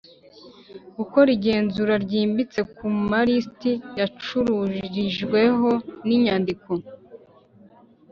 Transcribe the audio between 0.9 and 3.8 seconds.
Gukora igenzura ryimbitse ku malisiti